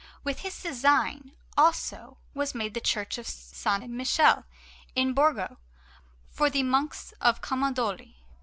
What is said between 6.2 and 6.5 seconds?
for